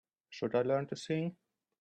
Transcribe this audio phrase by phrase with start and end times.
[0.31, 1.37] Should I learn to sing?